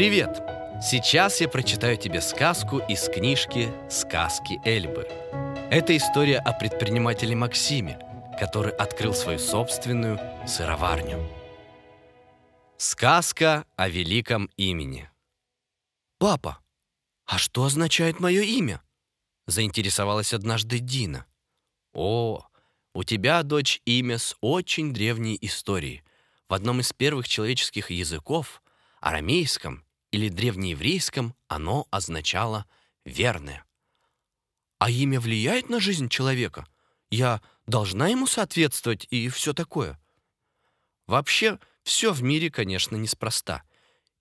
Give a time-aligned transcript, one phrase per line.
[0.00, 0.40] Привет!
[0.82, 5.02] Сейчас я прочитаю тебе сказку из книжки «Сказки Эльбы».
[5.70, 7.98] Это история о предпринимателе Максиме,
[8.38, 11.28] который открыл свою собственную сыроварню.
[12.78, 15.10] Сказка о великом имени.
[16.16, 16.60] «Папа,
[17.26, 18.80] а что означает мое имя?»
[19.48, 21.26] заинтересовалась однажды Дина.
[21.92, 22.46] «О,
[22.94, 26.02] у тебя, дочь, имя с очень древней историей.
[26.48, 28.62] В одном из первых человеческих языков,
[29.02, 32.66] арамейском или древнееврейском, оно означало
[33.04, 33.64] «верное».
[34.78, 36.66] А имя влияет на жизнь человека?
[37.10, 40.00] Я должна ему соответствовать и все такое?
[41.06, 43.62] Вообще, все в мире, конечно, неспроста.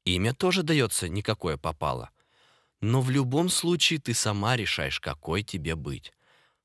[0.03, 2.09] Имя тоже дается никакое попало.
[2.81, 6.12] Но в любом случае ты сама решаешь, какой тебе быть.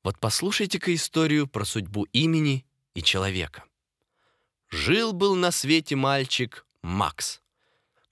[0.03, 2.65] Вот послушайте-ка историю про судьбу имени
[2.95, 3.63] и человека.
[4.69, 7.41] Жил-был на свете мальчик Макс.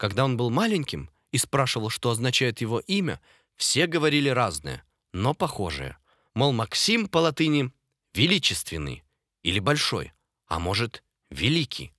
[0.04, 3.22] Когда он был маленьким и спрашивал, что означает его имя,
[3.56, 4.84] все говорили разное,
[5.14, 5.98] но похожее.
[6.34, 7.72] Мол, Максим по латыни
[8.14, 9.06] «величественный»
[9.44, 10.12] или «большой»,
[10.46, 11.94] а может, «великий».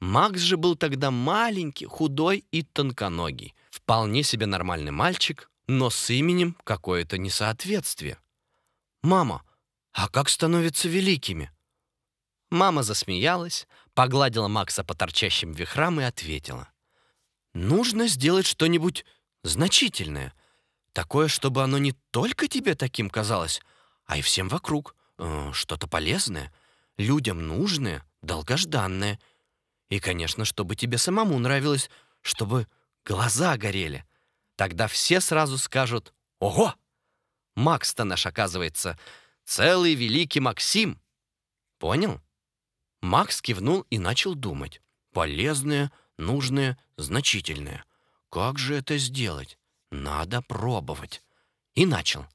[0.00, 3.54] Макс же был тогда маленький, худой и тонконогий.
[3.70, 8.18] Вполне себе нормальный мальчик, но с именем какое-то несоответствие.
[9.02, 9.44] «Мама,
[9.92, 11.50] а как становятся великими?»
[12.50, 16.68] Мама засмеялась, погладила Макса по торчащим вихрам и ответила.
[17.54, 19.04] «Нужно сделать что-нибудь
[19.42, 20.34] значительное.
[20.92, 23.62] Такое, чтобы оно не только тебе таким казалось,
[24.06, 24.94] а и всем вокруг.
[25.18, 26.52] Э, что-то полезное,
[26.96, 29.18] людям нужное, долгожданное—
[29.94, 32.66] и, конечно, чтобы тебе самому нравилось, чтобы
[33.04, 34.04] глаза горели.
[34.56, 36.74] Тогда все сразу скажут «Ого!
[37.54, 38.98] Макс-то наш, оказывается,
[39.44, 41.00] целый великий Максим!»
[41.78, 42.20] Понял?
[43.02, 44.80] Макс кивнул и начал думать.
[45.12, 47.84] Полезное, нужное, значительное.
[48.30, 49.58] Как же это сделать?
[49.90, 51.22] Надо пробовать.
[51.74, 52.26] И начал.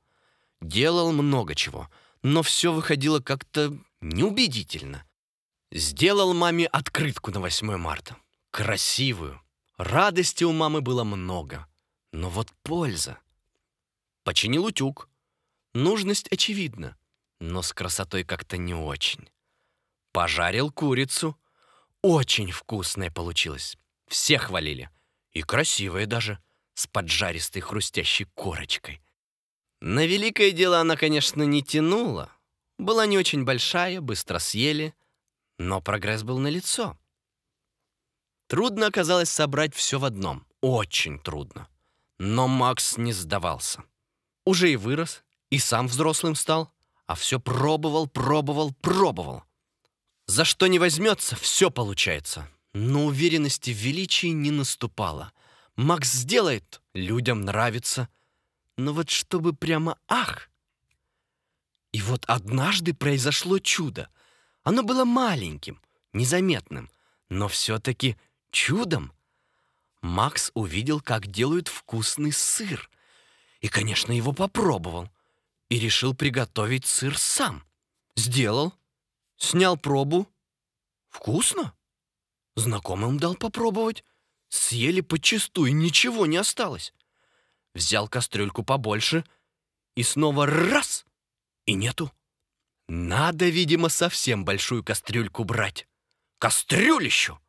[0.62, 1.90] Делал много чего,
[2.22, 5.06] но все выходило как-то неубедительно.
[5.72, 8.18] Сделал маме открытку на 8 марта.
[8.52, 9.42] Красивую.
[9.78, 11.68] Радости у мамы было много.
[12.12, 13.20] Но вот польза.
[14.24, 15.08] Починил утюг.
[15.74, 16.98] Нужность очевидна,
[17.40, 19.30] но с красотой как-то не очень.
[20.12, 21.38] Пожарил курицу.
[22.02, 23.78] Очень вкусная получилась.
[24.08, 24.90] Все хвалили.
[25.32, 26.40] И красивая даже,
[26.74, 29.02] с поджаристой хрустящей корочкой.
[29.82, 32.32] На великое дело она, конечно, не тянула.
[32.78, 34.94] Была не очень большая, быстро съели—
[35.60, 36.98] но прогресс был налицо.
[38.48, 40.48] Трудно оказалось собрать все в одном.
[40.62, 41.68] Очень трудно.
[42.18, 43.84] Но Макс не сдавался.
[44.46, 46.72] Уже и вырос, и сам взрослым стал,
[47.06, 49.44] а все пробовал, пробовал, пробовал.
[50.30, 52.48] За что не возьмется, все получается.
[52.74, 55.34] Но уверенности в величии не наступало.
[55.76, 58.08] Макс сделает, людям нравится.
[58.78, 60.50] Но вот чтобы прямо ах!
[61.92, 64.10] И вот однажды произошло чудо—
[64.64, 65.82] оно было маленьким,
[66.14, 66.92] незаметным,
[67.30, 68.18] но все-таки
[68.52, 69.14] чудом.
[70.02, 72.90] Макс увидел, как делают вкусный сыр.
[73.62, 75.10] И, конечно, его попробовал.
[75.70, 77.64] И решил приготовить сыр сам.
[78.16, 78.74] Сделал.
[79.40, 80.28] Снял пробу.
[81.10, 81.74] Вкусно.
[82.56, 84.04] Знакомым дал попробовать.
[84.50, 86.94] Съели почистую, ничего не осталось.
[87.74, 89.24] Взял кастрюльку побольше
[89.96, 91.06] и снова раз—
[91.70, 92.12] и нету.
[92.88, 95.88] Надо, видимо, совсем большую кастрюльку брать.
[96.40, 97.40] Кастрюлищу!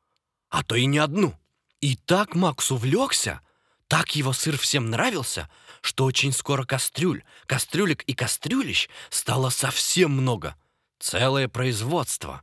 [0.50, 1.34] А то и не одну.
[1.80, 3.40] И так Макс увлекся,
[3.88, 5.48] так его сыр всем нравился,
[5.80, 10.54] что очень скоро кастрюль, кастрюлек и кастрюлищ стало совсем много.
[11.00, 12.42] Целое производство.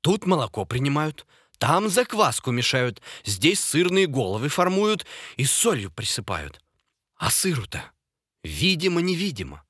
[0.00, 1.26] Тут молоко принимают,
[1.58, 5.04] там закваску мешают, здесь сырные головы формуют
[5.36, 6.62] и солью присыпают.
[7.16, 7.90] А сыру-то
[8.42, 9.64] видимо-невидимо.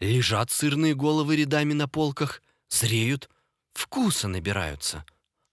[0.00, 3.30] Лежат сырные головы рядами на полках, зреют,
[3.72, 5.04] вкуса набираются.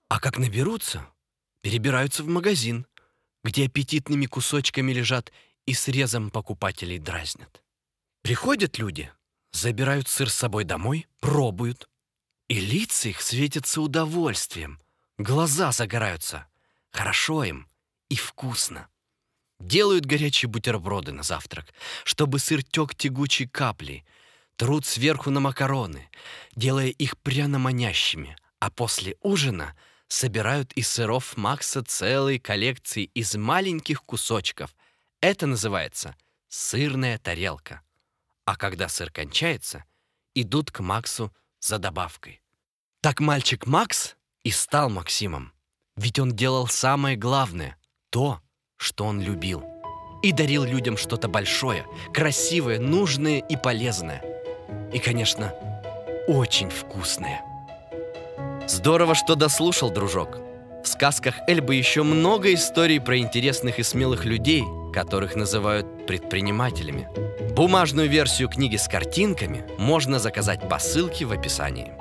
[0.10, 1.06] А как наберутся,
[1.62, 2.88] перебираются в магазин,
[3.44, 5.32] где аппетитными кусочками лежат
[5.66, 7.62] и срезом покупателей дразнят.
[8.24, 9.12] Приходят люди,
[9.52, 11.88] забирают сыр с собой домой, пробуют.
[12.48, 14.82] И лица их светятся удовольствием,
[15.18, 16.48] глаза загораются.
[16.92, 17.68] Хорошо им
[18.10, 18.88] и вкусно.
[19.60, 21.74] Делают горячие бутерброды на завтрак,
[22.04, 24.06] чтобы сыр тек тягучей каплей—
[24.58, 26.10] трут сверху на макароны,
[26.56, 29.76] делая их пряно манящими, а после ужина
[30.08, 34.76] собирают из сыров Макса целые коллекции из маленьких кусочков.
[35.22, 36.16] Это называется
[36.50, 37.82] сырная тарелка.
[38.46, 39.86] А когда сыр кончается,
[40.34, 42.42] идут к Максу за добавкой.
[43.02, 45.54] Так мальчик Макс и стал Максимом.
[45.96, 47.78] Ведь он делал самое главное—
[48.10, 48.42] то,
[48.78, 49.64] что он любил.
[50.24, 54.24] И дарил людям что-то большое, красивое, нужное и полезное.
[54.94, 55.54] И, конечно,
[56.28, 57.42] очень вкусное.
[58.68, 60.40] Здорово, что дослушал, дружок.
[60.84, 64.64] В сказках Эльбы еще много историй про интересных и смелых людей,
[64.98, 67.08] которых называют предпринимателями.
[67.56, 71.92] Бумажную версию книги с картинками можно заказать по ссылке в описании.